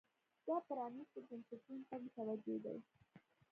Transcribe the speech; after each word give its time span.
دا 0.47 0.55
پرانیستو 0.67 1.19
بنسټونو 1.27 1.81
ته 1.89 1.95
متوجې 2.03 2.57
دي. 2.63 2.77